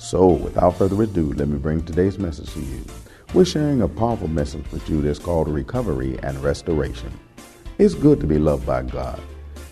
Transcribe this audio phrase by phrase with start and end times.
[0.00, 2.82] So, without further ado, let me bring today's message to you.
[3.34, 7.12] We're sharing a powerful message with you that's called recovery and restoration.
[7.76, 9.20] It's good to be loved by God.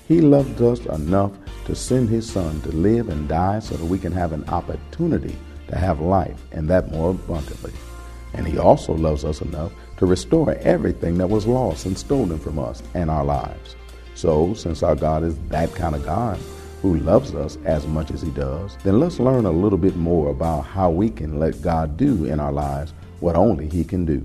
[0.07, 1.33] He loved us enough
[1.65, 5.35] to send His Son to live and die so that we can have an opportunity
[5.69, 7.73] to have life and that more abundantly.
[8.35, 12.59] And He also loves us enough to restore everything that was lost and stolen from
[12.59, 13.77] us and our lives.
[14.15, 16.39] So, since our God is that kind of God,
[16.83, 20.31] who loves us as much as he does, then let's learn a little bit more
[20.31, 24.23] about how we can let God do in our lives what only he can do,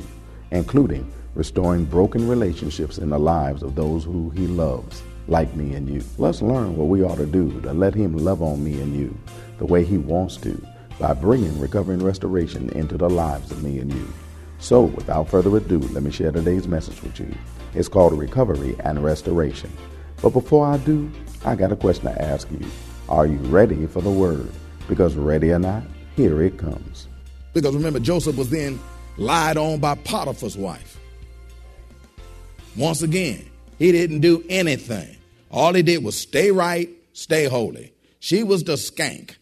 [0.51, 5.89] including restoring broken relationships in the lives of those who he loves, like me and
[5.89, 6.03] you.
[6.17, 9.17] Let's learn what we ought to do to let him love on me and you
[9.57, 10.61] the way he wants to
[10.99, 14.13] by bringing recovery and restoration into the lives of me and you.
[14.59, 17.33] So, without further ado, let me share today's message with you.
[17.73, 19.71] It's called Recovery and Restoration.
[20.23, 21.11] But before I do,
[21.43, 22.65] I got a question to ask you.
[23.09, 24.49] Are you ready for the word?
[24.87, 25.83] Because ready or not,
[26.15, 27.09] here it comes.
[27.53, 28.79] Because remember, Joseph was then
[29.17, 30.97] lied on by Potiphar's wife.
[32.77, 33.45] Once again,
[33.77, 35.17] he didn't do anything.
[35.51, 37.93] All he did was stay right, stay holy.
[38.19, 39.35] She was the skank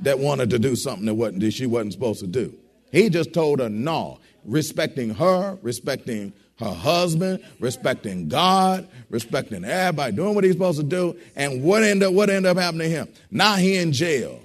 [0.00, 2.54] that wanted to do something that, wasn't, that she wasn't supposed to do.
[2.92, 10.34] He just told her no, respecting her, respecting her husband, respecting God, respecting everybody, doing
[10.34, 11.18] what he's supposed to do.
[11.34, 13.08] And what ended up, what ended up happening to him?
[13.30, 14.40] Now he in jail.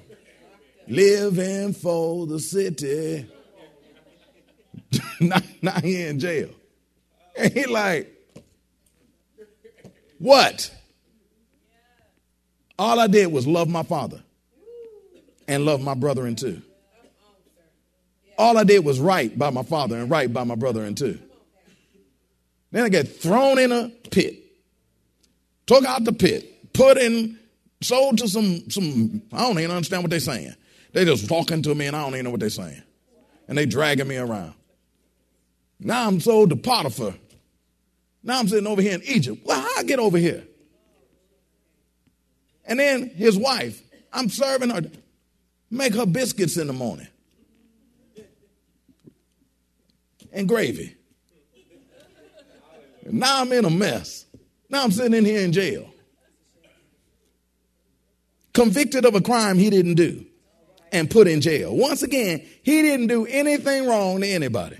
[0.87, 3.29] Living for the city.
[5.19, 6.49] now, now he in jail.
[7.37, 8.11] And he like,
[10.17, 10.73] what?
[12.79, 14.23] All I did was love my father
[15.47, 16.61] and love my brother and two.
[18.37, 21.19] All I did was right by my father and right by my brother and two.
[22.71, 24.35] Then I get thrown in a pit,
[25.65, 27.39] took out the pit, put in,
[27.81, 30.53] sold to some, some, I don't even understand what they're saying.
[30.93, 32.83] They just talking to me and I don't even know what they're saying.
[33.47, 34.53] And they dragging me around.
[35.79, 37.13] Now I'm sold to Potiphar.
[38.23, 39.41] Now I'm sitting over here in Egypt.
[39.45, 40.43] Well, how I get over here?
[42.65, 44.81] And then his wife, I'm serving her,
[45.71, 47.07] make her biscuits in the morning.
[50.33, 50.96] And gravy.
[53.11, 54.25] Now I'm in a mess.
[54.69, 55.89] Now I'm sitting in here in jail.
[58.53, 60.25] Convicted of a crime he didn't do
[60.91, 61.75] and put in jail.
[61.75, 64.77] Once again, he didn't do anything wrong to anybody.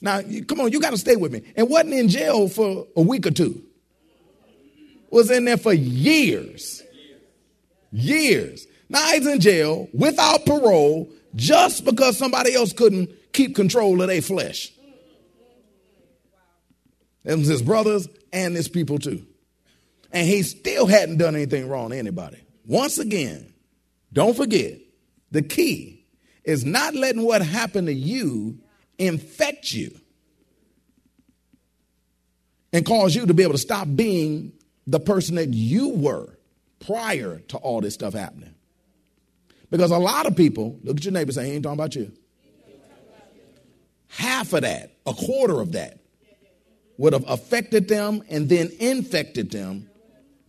[0.00, 1.42] Now, come on, you got to stay with me.
[1.56, 3.62] And wasn't in jail for a week or two.
[5.10, 6.82] Was in there for years.
[7.90, 8.66] Years.
[8.88, 14.22] Now he's in jail without parole just because somebody else couldn't keep control of their
[14.22, 14.72] flesh.
[17.24, 19.26] It was his brothers and his people too.
[20.12, 22.42] And he still hadn't done anything wrong to anybody.
[22.66, 23.52] Once again,
[24.12, 24.78] don't forget
[25.30, 26.06] the key
[26.44, 28.58] is not letting what happened to you
[28.98, 29.98] infect you
[32.72, 34.52] and cause you to be able to stop being
[34.86, 36.38] the person that you were
[36.80, 38.54] prior to all this stuff happening.
[39.70, 42.12] Because a lot of people, look at your neighbor say, he ain't talking about you.
[44.08, 46.00] Half of that, a quarter of that,
[46.98, 49.88] would have affected them and then infected them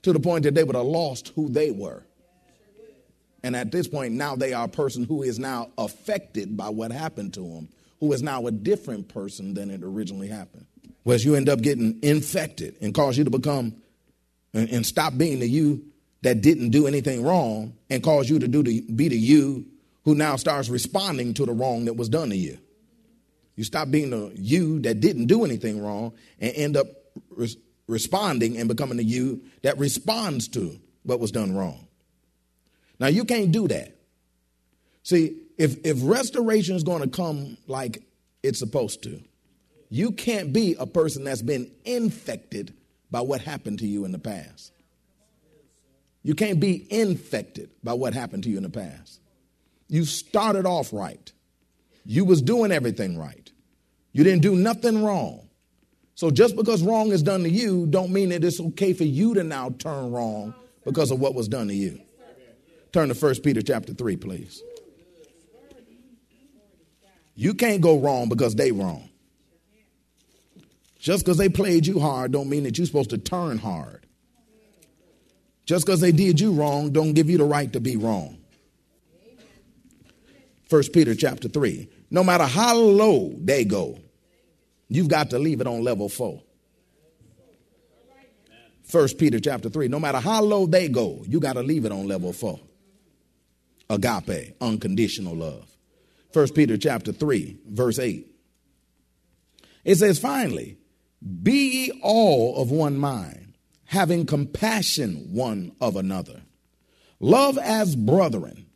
[0.01, 2.03] to the point that they would have lost who they were.
[3.43, 6.91] And at this point, now they are a person who is now affected by what
[6.91, 7.69] happened to them,
[7.99, 10.65] who is now a different person than it originally happened.
[11.03, 13.75] Whereas you end up getting infected and cause you to become
[14.53, 15.85] and, and stop being the you
[16.21, 19.65] that didn't do anything wrong and cause you to do the, be the you
[20.03, 22.57] who now starts responding to the wrong that was done to you.
[23.59, 26.87] You stop being the you that didn't do anything wrong and end up
[27.29, 27.57] res-
[27.87, 31.85] responding and becoming the you that responds to what was done wrong.
[33.01, 33.97] Now, you can't do that.
[35.03, 38.01] See, If, if restoration is going to come like
[38.43, 39.21] it's supposed to,
[39.89, 42.73] you can't be a person that's been infected
[43.11, 44.71] by what happened to you in the past.
[46.23, 49.19] You can't be infected by what happened to you in the past.
[49.89, 51.29] You started off right.
[52.05, 53.48] You was doing everything right.
[54.11, 55.47] You didn't do nothing wrong.
[56.15, 59.33] So just because wrong is done to you don't mean that it's okay for you
[59.35, 60.53] to now turn wrong
[60.83, 62.01] because of what was done to you.
[62.91, 64.61] Turn to 1 Peter chapter 3, please.
[67.35, 69.09] You can't go wrong because they wrong.
[70.99, 74.05] Just because they played you hard don't mean that you're supposed to turn hard.
[75.65, 78.37] Just because they did you wrong don't give you the right to be wrong.
[80.69, 81.87] 1 Peter chapter 3.
[82.11, 83.99] No matter how low they go,
[84.87, 86.41] you've got to leave it on level 4.
[88.91, 89.87] 1 Peter chapter 3.
[89.87, 92.59] No matter how low they go, you got to leave it on level 4.
[93.89, 95.69] Agape, unconditional love.
[96.31, 98.25] First Peter chapter 3, verse 8.
[99.83, 100.77] It says, finally,
[101.43, 103.53] be ye all of one mind,
[103.85, 106.41] having compassion one of another.
[107.19, 108.67] Love as brethren.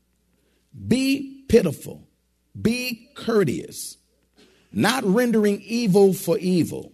[0.87, 2.07] Be pitiful.
[2.59, 3.97] Be courteous,
[4.71, 6.91] not rendering evil for evil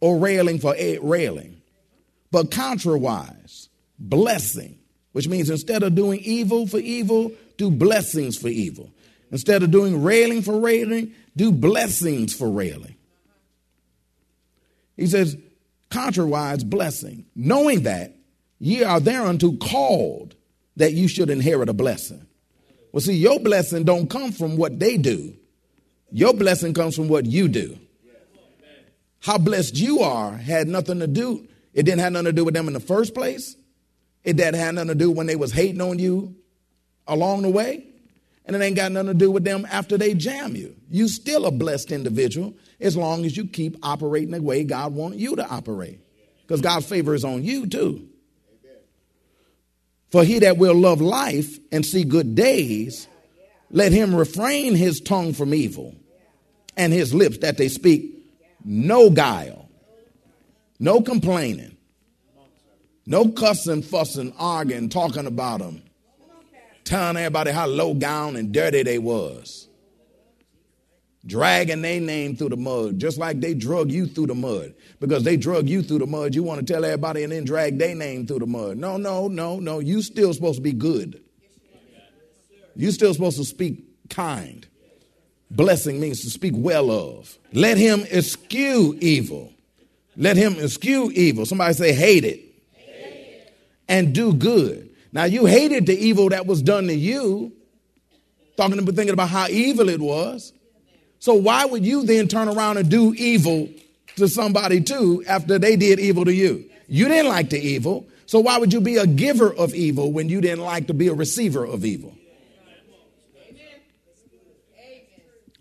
[0.00, 1.60] or railing for railing,
[2.30, 4.78] but contrariwise, blessing,
[5.12, 8.90] which means instead of doing evil for evil, do blessings for evil.
[9.30, 12.96] Instead of doing railing for railing, do blessings for railing.
[14.96, 15.36] He says,
[15.90, 18.14] contrariwise blessing, knowing that
[18.58, 20.34] ye are thereunto called
[20.76, 22.26] that you should inherit a blessing.
[22.96, 25.36] Well, see, your blessing don't come from what they do.
[26.10, 27.78] Your blessing comes from what you do.
[29.20, 31.46] How blessed you are had nothing to do.
[31.74, 33.54] It didn't have nothing to do with them in the first place.
[34.24, 36.36] It didn't have nothing to do when they was hating on you
[37.06, 37.86] along the way.
[38.46, 40.74] And it ain't got nothing to do with them after they jam you.
[40.90, 45.18] You still a blessed individual as long as you keep operating the way God wants
[45.18, 46.00] you to operate.
[46.40, 48.08] Because God's favor is on you too.
[50.16, 53.06] For he that will love life and see good days,
[53.70, 55.94] let him refrain his tongue from evil
[56.74, 58.14] and his lips that they speak
[58.64, 59.68] no guile,
[60.80, 61.76] no complaining,
[63.04, 65.82] no cussing, fussing, arguing, talking about them
[66.84, 69.68] telling everybody how low down and dirty they was.
[71.26, 74.74] Dragging their name through the mud, just like they drug you through the mud.
[75.00, 77.78] Because they drug you through the mud, you want to tell everybody and then drag
[77.78, 78.76] their name through the mud.
[78.76, 79.80] No, no, no, no.
[79.80, 81.20] You still supposed to be good.
[82.76, 84.66] You still supposed to speak kind.
[85.50, 87.36] Blessing means to speak well of.
[87.52, 89.52] Let him eschew evil.
[90.16, 91.44] Let him eschew evil.
[91.44, 92.40] Somebody say hate it.
[93.88, 94.90] And do good.
[95.12, 97.52] Now you hated the evil that was done to you,
[98.56, 100.52] talking about thinking about how evil it was.
[101.18, 103.68] So why would you then turn around and do evil
[104.16, 106.68] to somebody too after they did evil to you?
[106.88, 108.06] You didn't like the evil.
[108.26, 111.08] So why would you be a giver of evil when you didn't like to be
[111.08, 112.16] a receiver of evil?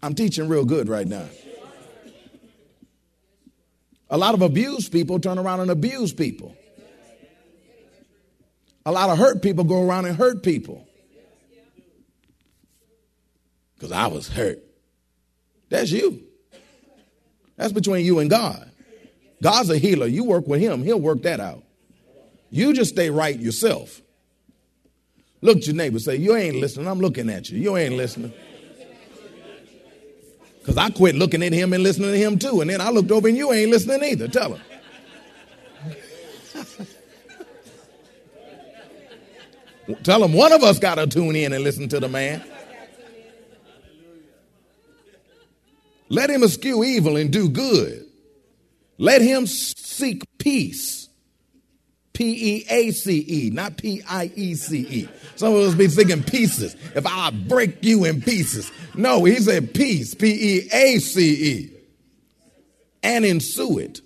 [0.02, 1.28] I'm teaching real good right now.
[4.10, 6.56] A lot of abused people turn around and abuse people.
[8.86, 10.88] A lot of hurt people go around and hurt people.
[13.74, 14.65] Because I was hurt.
[15.70, 16.24] That's you.
[17.58, 18.72] That's between you and God.
[19.42, 20.08] God's a healer.
[20.08, 21.63] You work with Him, He'll work that out.
[22.50, 24.01] You just stay right yourself.
[25.42, 26.88] Look at your neighbor, say, You ain't listening.
[26.88, 27.60] I'm looking at you.
[27.60, 28.34] You ain't listening.
[30.60, 32.62] Because I quit looking at him and listening to him too.
[32.62, 34.28] And then I looked over and you ain't listening either.
[34.28, 34.62] Tell him.
[40.01, 42.44] Tell him one of us got to tune in and listen to the man.
[46.10, 48.06] Let him eschew evil and do good.
[48.98, 51.10] Let him seek peace.
[52.14, 55.10] P E A C E, not P I E C E.
[55.36, 56.76] Some of us be thinking pieces.
[56.96, 58.72] If I break you in pieces.
[58.94, 61.72] No, he said peace, P E A C E.
[63.04, 64.02] And ensue it.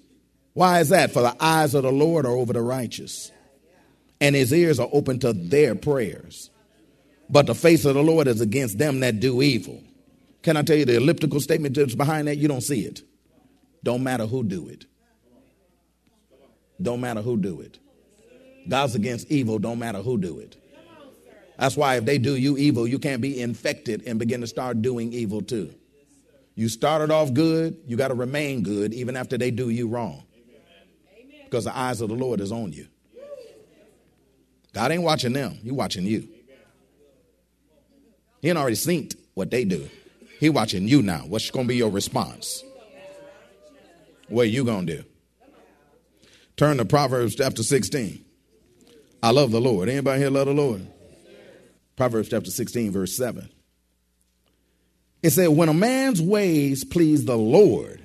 [0.53, 1.11] Why is that?
[1.11, 3.31] For the eyes of the Lord are over the righteous
[4.21, 6.49] and his ears are open to their prayers.
[7.29, 9.81] But the face of the Lord is against them that do evil.
[10.41, 12.37] Can I tell you the elliptical statement that's behind that?
[12.37, 13.01] You don't see it.
[13.83, 14.85] Don't matter who do it.
[16.81, 17.79] Don't matter who do it.
[18.67, 20.55] God's against evil, don't matter who do it.
[21.57, 24.81] That's why if they do you evil, you can't be infected and begin to start
[24.81, 25.73] doing evil too.
[26.55, 30.23] You started off good, you got to remain good even after they do you wrong.
[31.43, 32.87] Because the eyes of the Lord is on you.
[34.73, 36.27] God ain't watching them, He watching you.
[38.41, 39.89] He ain't already synced what they do.
[40.39, 41.23] He watching you now.
[41.27, 42.63] What's going to be your response?
[44.29, 45.03] What are you going to do?
[46.55, 48.23] Turn to Proverbs chapter 16.
[49.21, 49.89] I love the Lord.
[49.89, 50.87] Anybody here love the Lord?
[51.97, 53.49] Proverbs chapter 16, verse 7.
[55.21, 58.01] It said, When a man's ways please the Lord,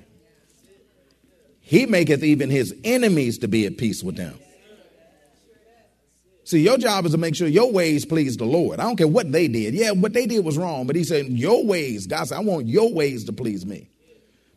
[1.61, 4.37] he maketh even his enemies to be at peace with them.
[6.45, 8.79] See, your job is to make sure your ways please the Lord.
[8.79, 9.73] I don't care what they did.
[9.73, 12.67] Yeah, what they did was wrong, but he said, Your ways, God said, I want
[12.67, 13.89] your ways to please me.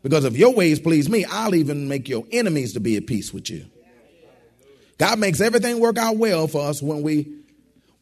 [0.02, 3.33] Because if your ways please me, I'll even make your enemies to be at peace
[3.33, 3.64] with you.
[4.99, 7.35] God makes everything work out well for us when we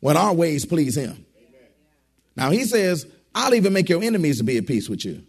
[0.00, 1.25] when our ways please him.
[2.35, 5.23] Now he says, I'll even make your enemies to be at peace with you.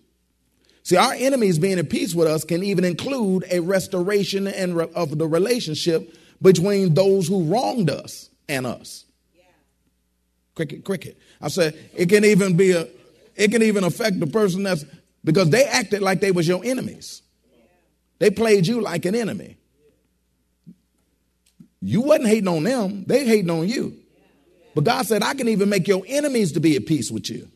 [0.82, 5.16] See, our enemies being at peace with us can even include a restoration and of
[5.16, 9.06] the relationship between those who wronged us and us.
[10.56, 11.18] Cricket, cricket.
[11.40, 12.88] I said it can even be a,
[13.36, 14.84] it can even affect the person that's
[15.24, 17.22] because they acted like they was your enemies.
[18.20, 19.58] They played you like an enemy.
[21.80, 23.96] You wasn't hating on them; they hating on you.
[24.74, 27.48] But God said, I can even make your enemies to be at peace with you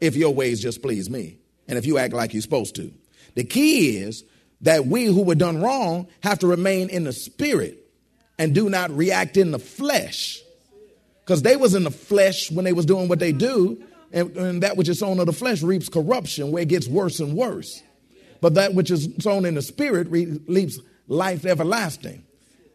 [0.00, 2.92] if your ways just please me and if you act like you're supposed to.
[3.36, 4.24] The key is
[4.62, 7.83] that we who were done wrong have to remain in the spirit
[8.38, 10.40] and do not react in the flesh.
[11.24, 14.62] Because they was in the flesh when they was doing what they do, and, and
[14.62, 17.82] that which is sown of the flesh reaps corruption, where it gets worse and worse.
[18.40, 22.24] But that which is sown in the spirit reaps life everlasting.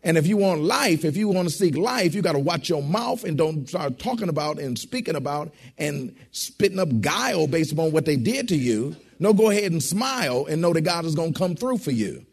[0.01, 2.69] And if you want life, if you want to seek life, you got to watch
[2.69, 7.73] your mouth and don't start talking about and speaking about and spitting up guile based
[7.73, 8.95] upon what they did to you.
[9.19, 11.91] No, go ahead and smile and know that God is going to come through for
[11.91, 12.25] you.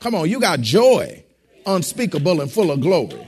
[0.00, 1.24] Come on, you got joy
[1.68, 3.26] unspeakable and full of glory.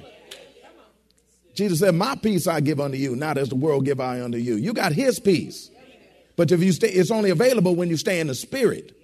[1.55, 4.39] Jesus said, My peace I give unto you, not as the world give I unto
[4.39, 4.57] you.
[4.57, 5.71] You got his peace.
[6.37, 8.97] But if you stay, it's only available when you stay in the spirit.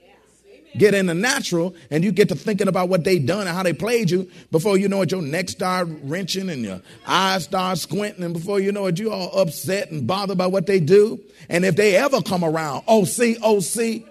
[0.79, 3.63] Get in the natural and you get to thinking about what they done and how
[3.63, 4.31] they played you.
[4.51, 8.25] Before you know it, your neck start wrenching and your eyes start squinting.
[8.25, 11.21] And before you know it, you all upset and bothered by what they do.
[11.49, 14.03] And if they ever come around, oh see, oh OC,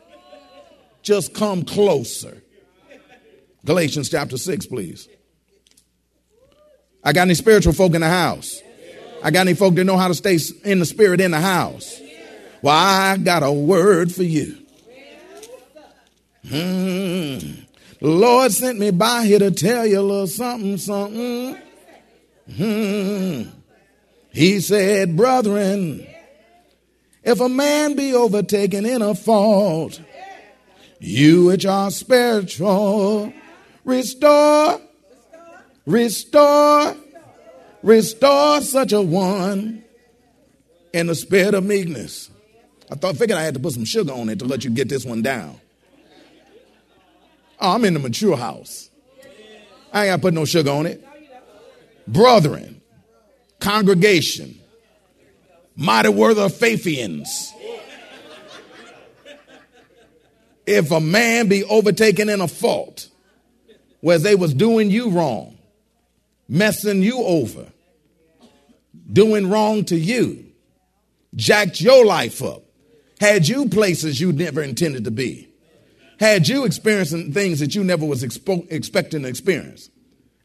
[1.04, 2.42] just come closer.
[3.64, 5.08] Galatians chapter 6, please.
[7.06, 8.60] I got any spiritual folk in the house?
[9.24, 12.02] I got any folk that know how to stay in the spirit in the house?
[12.62, 14.58] Well, I got a word for you.
[16.50, 17.38] Hmm.
[18.00, 21.58] The Lord sent me by here to tell you a little something, something.
[22.56, 23.44] Hmm.
[24.32, 26.06] He said, Brethren,
[27.24, 30.02] if a man be overtaken in a fault,
[31.00, 33.32] you which are spiritual,
[33.84, 34.82] Restore,
[35.86, 36.96] restore,
[37.84, 39.84] restore such a one
[40.94, 42.30] in the spirit of meekness.
[42.90, 44.90] I thought, figured I had to put some sugar on it to let you get
[44.90, 45.60] this one down.
[47.60, 48.90] Oh, I'm in the mature house.
[49.92, 51.04] I ain't got to put no sugar on it.
[52.08, 52.82] Brethren,
[53.60, 54.60] congregation,
[55.76, 57.52] mighty Word of Faithians.
[60.66, 63.08] If a man be overtaken in a fault,
[64.02, 65.55] where they was doing you wrong,
[66.48, 67.68] messing you over,
[69.12, 70.46] doing wrong to you,
[71.36, 72.64] jacked your life up,
[73.20, 75.50] had you places you never intended to be,
[76.20, 79.90] had you experiencing things that you never was expo- expecting to experience.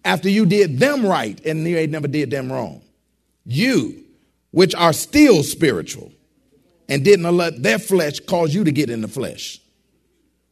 [0.05, 2.83] After you did them right and they never did them wrong.
[3.45, 4.05] You,
[4.51, 6.13] which are still spiritual,
[6.89, 9.61] and didn't let their flesh cause you to get in the flesh.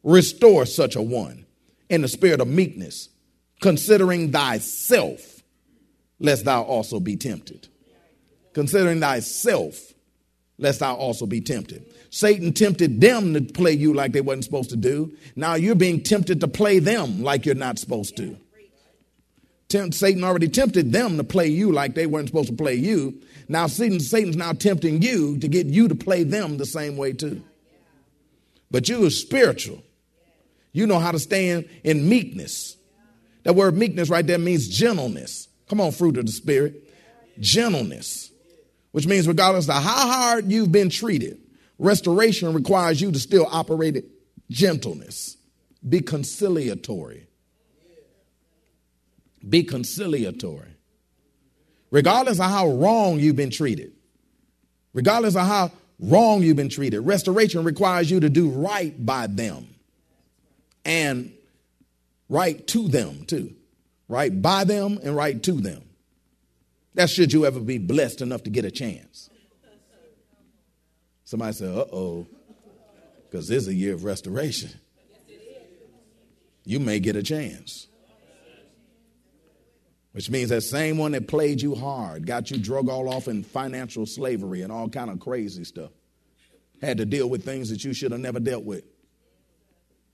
[0.03, 1.45] Restore such a one
[1.89, 3.09] in the spirit of meekness,
[3.61, 5.38] considering thyself,
[6.19, 7.67] lest thou also be tempted.
[8.53, 9.93] Considering thyself,
[10.57, 11.85] lest thou also be tempted.
[12.09, 15.15] Satan tempted them to play you like they wasn't supposed to do.
[15.35, 18.37] Now you're being tempted to play them like you're not supposed to.
[19.69, 23.21] Tempt, Satan already tempted them to play you like they weren't supposed to play you.
[23.47, 27.13] Now Satan, Satan's now tempting you to get you to play them the same way
[27.13, 27.43] too.
[28.71, 29.83] But you are spiritual.
[30.71, 32.77] You know how to stand in meekness.
[33.43, 35.48] That word meekness right there means gentleness.
[35.69, 36.91] Come on, fruit of the Spirit.
[37.39, 38.31] Gentleness,
[38.91, 41.39] which means regardless of how hard you've been treated,
[41.77, 44.05] restoration requires you to still operate it
[44.49, 45.37] gentleness.
[45.87, 47.27] Be conciliatory.
[49.47, 50.67] Be conciliatory.
[51.91, 53.93] Regardless of how wrong you've been treated,
[54.93, 59.67] regardless of how wrong you've been treated, restoration requires you to do right by them
[60.83, 61.31] and
[62.27, 63.55] right to them too.
[64.09, 65.83] Write by them and write to them.
[66.95, 69.29] That should you ever be blessed enough to get a chance.
[71.23, 72.27] Somebody said, uh oh,
[73.29, 74.71] because this is a year of restoration.
[76.65, 77.87] You may get a chance.
[80.11, 83.43] Which means that same one that played you hard, got you drug all off in
[83.43, 85.91] financial slavery and all kind of crazy stuff,
[86.81, 88.83] had to deal with things that you should have never dealt with,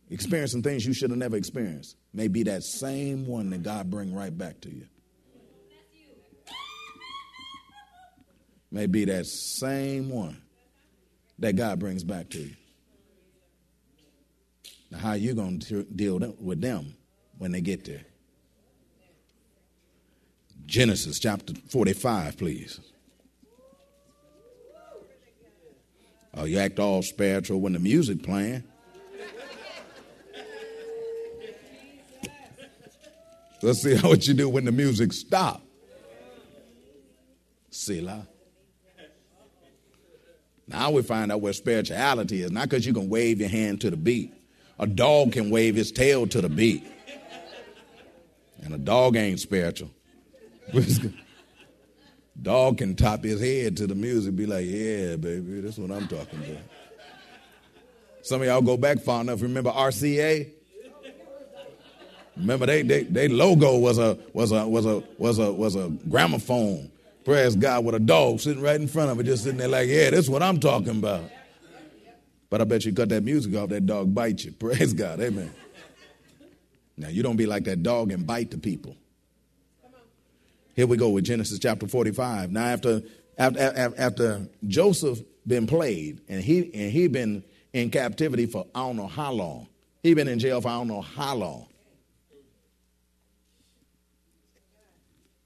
[0.10, 4.14] experiencing things you should have never experienced, may be that same one that God bring
[4.14, 4.88] right back to you.
[8.72, 10.42] May be that same one
[11.40, 12.56] that God brings back to you.
[14.92, 16.96] Now, how you going to deal with them
[17.38, 18.04] when they get there?
[20.66, 22.80] Genesis chapter 45, please.
[26.34, 28.64] Oh, you act all spiritual when the music playing.
[33.66, 35.60] Let's see how what you do when the music stop.
[37.72, 38.28] Selah.
[40.68, 42.52] Now we find out where spirituality is.
[42.52, 44.32] Not because you can wave your hand to the beat.
[44.78, 46.86] A dog can wave his tail to the beat.
[48.62, 49.90] And a dog ain't spiritual.
[52.40, 56.08] dog can top his head to the music, be like, yeah, baby, that's what I'm
[56.08, 56.62] talking about.
[58.22, 59.42] Some of y'all go back far enough.
[59.42, 60.52] Remember RCA?
[62.38, 65.90] Remember they, they, they logo was a was a was a was a was a
[66.10, 66.92] gramophone
[67.26, 69.90] Praise God with a dog sitting right in front of it, just sitting there like,
[69.90, 71.24] yeah, that's what I'm talking about.
[72.52, 74.52] But I bet you cut that music off, that dog bite you.
[74.60, 75.20] Praise God.
[75.20, 75.52] Amen.
[76.96, 78.96] Now, you don't be like that dog and bite the people.
[80.76, 82.52] Here we go with Genesis chapter 45.
[82.52, 83.02] Now, after,
[83.40, 88.98] after, after Joseph been played and he, and he been in captivity for I don't
[88.98, 89.68] know how long,
[90.04, 91.68] he been in jail for I don't know how long.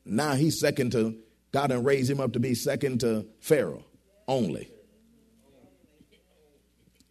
[0.09, 1.15] Now he's second to
[1.51, 3.83] God and raised him up to be second to Pharaoh
[4.27, 4.71] only.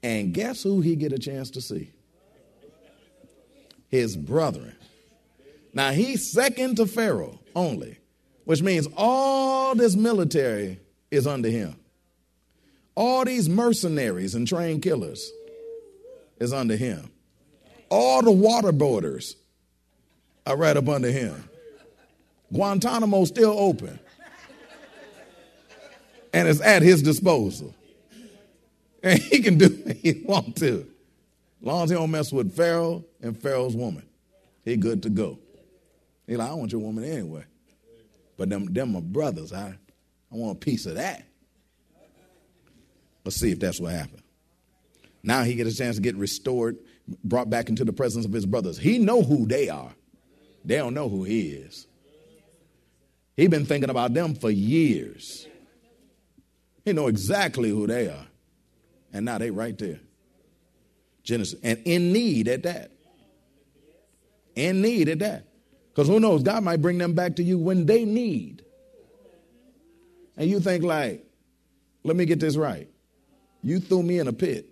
[0.02, 1.90] And guess who he get a chance to see?
[3.88, 4.74] His brethren.
[5.72, 7.98] Now he's second to Pharaoh only,
[8.44, 10.80] which means all this military
[11.10, 11.76] is under him.
[12.94, 15.30] All these mercenaries and trained killers
[16.40, 17.10] is under him.
[17.90, 19.34] All the waterboarders
[20.46, 21.48] are right up under him.
[22.52, 23.98] Guantanamo still open
[26.32, 27.74] and it's at his disposal.
[29.02, 30.86] And he can do what he want to.
[31.60, 34.04] As long as he don't mess with Pharaoh and Pharaoh's woman,
[34.64, 35.38] he good to go.
[36.26, 37.44] He like, I want your woman anyway.
[38.36, 39.52] But them, them my brothers.
[39.52, 39.76] I,
[40.32, 41.24] I want a piece of that.
[43.24, 44.22] Let's see if that's what happened.
[45.22, 46.78] Now he get a chance to get restored,
[47.24, 48.78] brought back into the presence of his brothers.
[48.78, 49.92] He know who they are.
[50.64, 51.87] They don't know who he is.
[53.38, 55.46] He been thinking about them for years.
[56.84, 58.26] He know exactly who they are.
[59.12, 60.00] And now they right there.
[61.22, 61.56] Genesis.
[61.62, 62.90] And in need at that.
[64.56, 65.46] In need at that.
[65.90, 68.64] Because who knows, God might bring them back to you when they need.
[70.36, 71.24] And you think like,
[72.02, 72.88] let me get this right.
[73.62, 74.66] You threw me in a pit.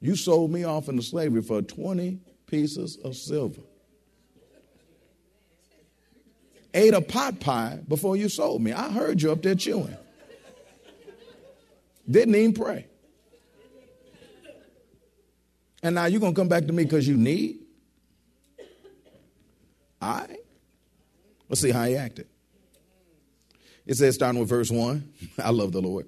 [0.00, 2.18] You sold me off into slavery for 20
[2.48, 3.62] pieces of silver
[6.76, 8.72] ate a pot pie before you sold me.
[8.72, 9.96] I heard you up there chewing.
[12.08, 12.86] Didn't even pray.
[15.82, 17.58] And now you're going to come back to me because you need?
[20.00, 20.26] I?
[21.48, 22.28] Let's see how he acted.
[23.86, 26.06] It says, starting with verse 1, I love the Lord.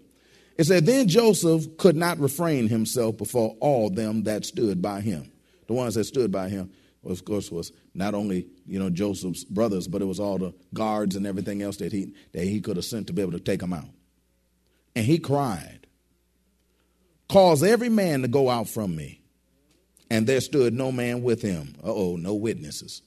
[0.56, 5.30] It said, Then Joseph could not refrain himself before all them that stood by him.
[5.68, 6.72] The ones that stood by him
[7.08, 11.16] of course, was not only you know Joseph's brothers, but it was all the guards
[11.16, 13.62] and everything else that he that he could have sent to be able to take
[13.62, 13.88] him out.
[14.94, 15.86] And he cried,
[17.28, 19.22] "Cause every man to go out from me."
[20.10, 21.74] And there stood no man with him.
[21.82, 23.02] Uh oh, no witnesses.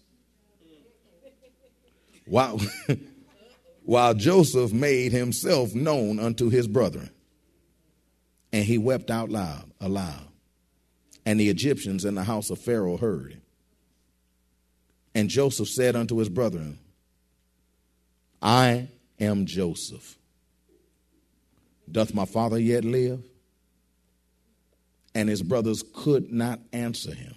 [2.25, 2.61] While,
[3.83, 7.09] while Joseph made himself known unto his brethren,
[8.53, 10.27] and he wept out loud, aloud.
[11.25, 13.40] And the Egyptians in the house of Pharaoh heard.
[15.13, 16.79] And Joseph said unto his brethren,
[18.41, 18.87] I
[19.19, 20.17] am Joseph.
[21.91, 23.21] Doth my father yet live?
[25.13, 27.35] And his brothers could not answer him,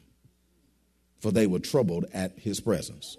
[1.18, 3.16] for they were troubled at his presence.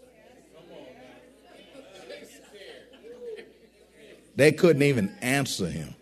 [4.37, 5.95] They couldn't even answer him.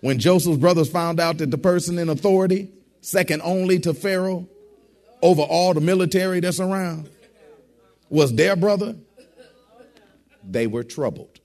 [0.00, 2.70] When Joseph's brothers found out that the person in authority,
[3.00, 4.46] second only to Pharaoh,
[5.22, 7.08] over all the military that's around,
[8.08, 8.96] was their brother,
[10.44, 11.40] they were troubled.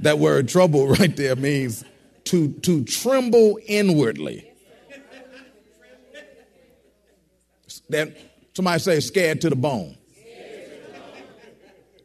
[0.00, 1.84] That word trouble right there means
[2.24, 4.50] to, to tremble inwardly.
[7.90, 8.16] That
[8.54, 9.96] somebody say scared to the bone.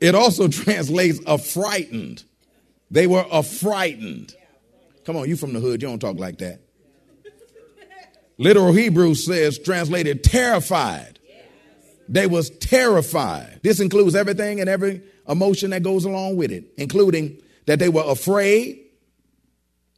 [0.01, 2.23] It also translates affrighted.
[2.91, 4.33] They were affrighted.
[5.05, 6.61] Come on, you from the hood, you don't talk like that.
[8.37, 11.18] Literal Hebrew says translated terrified.
[12.09, 13.59] They was terrified.
[13.61, 18.03] This includes everything and every emotion that goes along with it, including that they were
[18.03, 18.79] afraid,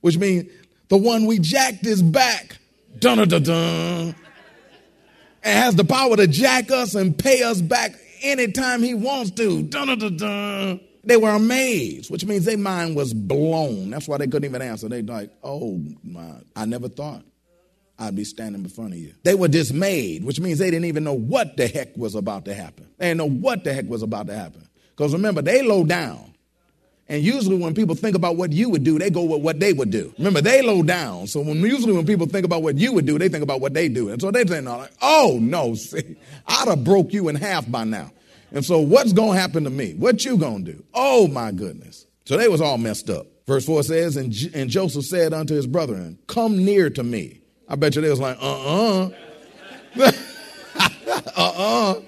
[0.02, 0.52] which means
[0.90, 2.58] the one we jacked is back.
[3.00, 4.16] Dun dun dun.
[5.44, 9.64] And has the power to jack us and pay us back anytime he wants to.
[9.64, 10.82] Dun dun dun.
[11.06, 13.90] They were amazed, which means their mind was blown.
[13.90, 14.90] That's why they couldn't even answer.
[14.90, 17.24] They like, oh my, I never thought
[18.02, 19.14] I'd be standing in front of you.
[19.22, 22.54] They were dismayed, which means they didn't even know what the heck was about to
[22.56, 22.88] happen.
[22.98, 24.68] They didn't know what the heck was about to happen.
[24.98, 26.34] Because remember, they low down.
[27.08, 29.72] And usually when people think about what you would do, they go with what they
[29.72, 30.14] would do.
[30.18, 31.28] Remember, they low down.
[31.28, 33.76] So when usually when people think about what you would do, they think about what
[33.76, 34.10] they do.
[34.10, 34.68] And so they think,
[35.02, 36.16] oh no, see,
[36.48, 38.12] I'd have broke you in half by now.
[38.52, 39.94] And so what's going to happen to me?
[39.94, 40.84] What you going to do?
[40.94, 42.08] Oh my goodness.
[42.26, 43.28] So they was all messed up.
[43.46, 47.41] Verse 4 says, and, and Joseph said unto his brethren, come near to me.
[47.72, 49.10] I bet you they was like, uh-uh.
[51.38, 52.02] uh-uh.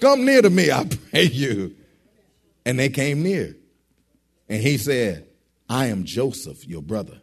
[0.00, 1.76] Come near to me, I pray you.
[2.66, 3.56] And they came near.
[4.48, 5.28] And he said,
[5.68, 7.20] I am Joseph, your brother,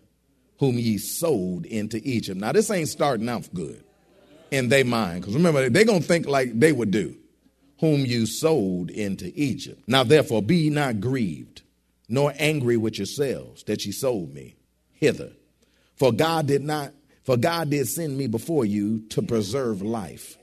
[0.60, 2.39] whom ye sold into Egypt.
[2.39, 3.84] Now, this ain't starting out good
[4.52, 5.21] in their mind.
[5.21, 7.17] Because remember, they're going to think like they would do
[7.80, 9.82] whom you sold into Egypt.
[9.88, 11.63] Now therefore be not grieved,
[12.08, 14.56] nor angry with yourselves that ye sold me
[14.93, 15.32] hither.
[15.95, 16.93] For God did not,
[17.25, 20.38] for God did send me before you to preserve life.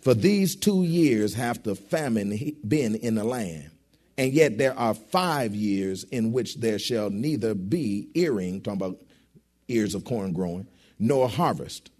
[0.00, 3.70] For these two years have the famine been in the land,
[4.18, 8.98] and yet there are five years in which there shall neither be earing, talking about
[9.68, 11.90] ears of corn growing, nor harvest.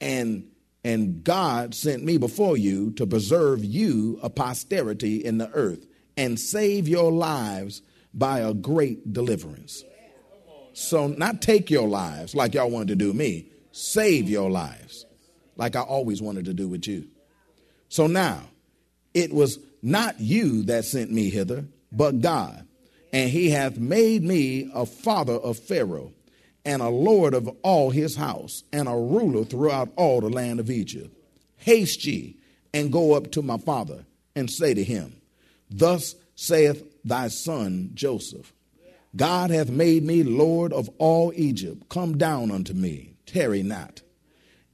[0.00, 0.48] And
[0.82, 6.40] and God sent me before you to preserve you a posterity in the earth and
[6.40, 7.82] save your lives
[8.14, 9.84] by a great deliverance.
[10.72, 15.06] So, not take your lives like y'all wanted to do me, save your lives
[15.56, 17.06] like I always wanted to do with you.
[17.88, 18.42] So now,
[19.12, 22.66] it was not you that sent me hither, but God.
[23.12, 26.12] And he hath made me a father of Pharaoh
[26.64, 30.70] and a lord of all his house, and a ruler throughout all the land of
[30.70, 31.14] Egypt.
[31.56, 32.36] Haste ye
[32.72, 34.04] and go up to my father
[34.36, 35.20] and say to him,
[35.70, 38.52] Thus saith thy son Joseph,
[39.16, 41.88] God hath made me Lord of all Egypt.
[41.88, 44.02] Come down unto me, tarry not.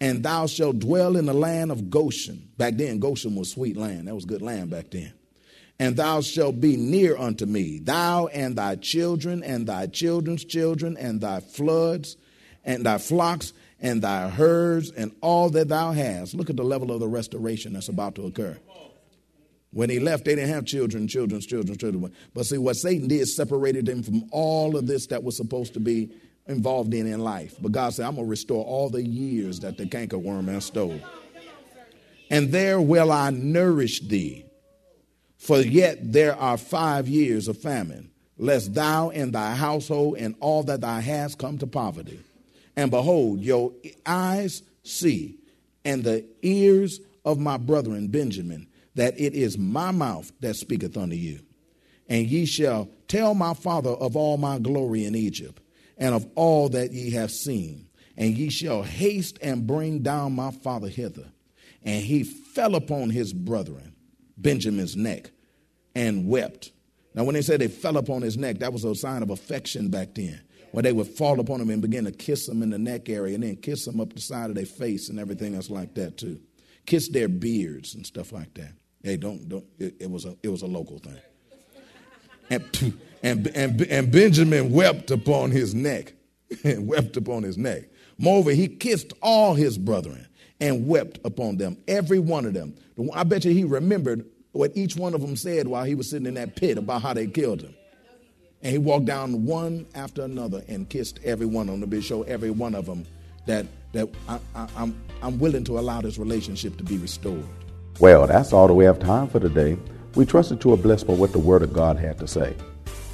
[0.01, 2.51] And thou shalt dwell in the land of Goshen.
[2.59, 4.09] Back then, Goshen was sweet land.
[4.09, 5.13] That was good land back then
[5.79, 10.97] and thou shalt be near unto me, thou and thy children, and thy children's children,
[10.97, 12.17] and thy floods,
[12.65, 16.35] and thy flocks, and thy herds, and all that thou hast.
[16.35, 18.59] Look at the level of the restoration that's about to occur.
[19.73, 22.13] When he left, they didn't have children, children's children, children.
[22.35, 25.81] But see, what Satan did separated them from all of this that was supposed to
[25.81, 26.11] be
[26.47, 27.57] involved in in life.
[27.61, 31.03] But God said, I'm going to restore all the years that the cankerworm has stolen.
[32.31, 34.47] And there will I nourish thee
[35.47, 40.63] for yet there are five years of famine, lest thou and thy household and all
[40.65, 42.19] that thou hast come to poverty.
[42.75, 43.73] And behold, your
[44.05, 45.37] eyes see,
[45.85, 51.17] and the ears of my brethren Benjamin, that it is my mouth that speaketh unto
[51.17, 51.41] you.
[52.09, 55.63] And ye shall tell my father of all my glory in Egypt,
[55.97, 57.89] and of all that ye have seen.
[58.17, 61.27] And ye shall haste and bring down my father hither.
[61.85, 63.95] And he fell upon his brethren
[64.39, 65.31] Benjamin's neck
[65.95, 66.73] and wept.
[67.15, 69.89] Now, when they said they fell upon his neck, that was a sign of affection
[69.89, 70.41] back then,
[70.73, 73.35] where they would fall upon him and begin to kiss him in the neck area
[73.35, 76.17] and then kiss him up the side of their face and everything else like that,
[76.19, 76.41] too.
[76.87, 78.73] Kiss their beards and stuff like that.
[79.07, 81.17] Hey, don't, don't, it, it was, a, it was a local thing.
[82.51, 86.15] And, and, and, and Benjamin wept upon his neck,
[86.65, 87.85] and wept upon his neck.
[88.19, 90.27] Moreover, he kissed all his brethren
[90.61, 92.75] and wept upon them, every one of them.
[93.15, 96.27] I bet you he remembered what each one of them said while he was sitting
[96.27, 97.77] in that pit about how they killed him.
[98.63, 102.25] And he walked down one after another and kissed every one of them to show
[102.25, 103.07] every one of them
[103.47, 107.47] that, that I, I, I'm, I'm willing to allow this relationship to be restored.
[107.99, 109.79] Well, that's all that we have time for today.
[110.17, 112.55] We trust that you are blessed by what the Word of God had to say.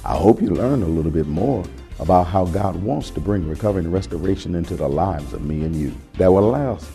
[0.03, 1.63] I hope you learned a little bit more
[1.99, 5.73] about how God wants to bring recovery and restoration into the lives of me and
[5.73, 6.91] you that will last,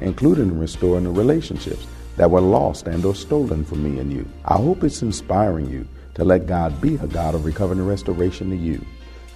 [0.00, 4.26] including restoring the relationships that were lost and or stolen from me and you.
[4.46, 8.48] I hope it's inspiring you to let God be a God of recovery and restoration
[8.48, 8.82] to you.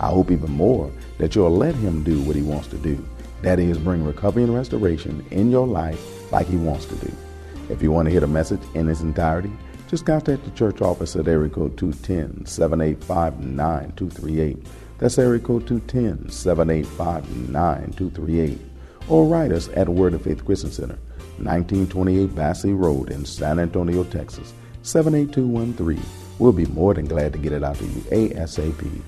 [0.00, 3.06] I hope even more that you'll let Him do what He wants to do.
[3.42, 7.12] That is, bring recovery and restoration in your life like He wants to do.
[7.68, 9.50] If you want to hear the message in its entirety,
[9.88, 14.58] just contact the church office at area code 210 785 9238.
[14.98, 18.58] That's area code 210 785 9238.
[19.08, 20.98] Or write us at Word of Faith Christian Center,
[21.38, 24.52] 1928 Basse Road in San Antonio, Texas,
[24.82, 26.02] 78213.
[26.38, 29.02] We'll be more than glad to get it out to you ASAP.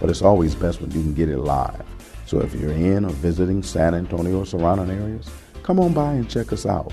[0.00, 1.84] But it's always best when you can get it live.
[2.26, 5.28] So if you're in or visiting San Antonio or surrounding areas,
[5.62, 6.92] come on by and check us out.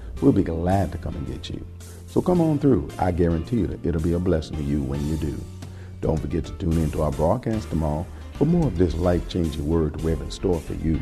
[0.21, 1.65] We'll be glad to come and get you.
[2.07, 2.89] So come on through.
[2.99, 5.39] I guarantee you that it'll be a blessing to you when you do.
[6.01, 9.67] Don't forget to tune in to our broadcast tomorrow for more of this life changing
[9.67, 11.01] word we have in store for you.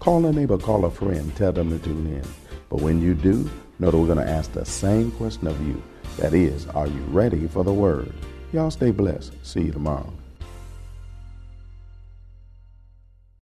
[0.00, 2.24] Call a neighbor, call a friend, tell them to tune in.
[2.68, 5.82] But when you do, know that we're going to ask the same question of you.
[6.18, 8.12] That is, are you ready for the word?
[8.52, 9.32] Y'all stay blessed.
[9.44, 10.12] See you tomorrow.